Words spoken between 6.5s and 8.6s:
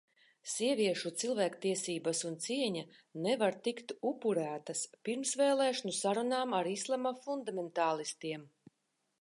ar islama fundamentālistiem.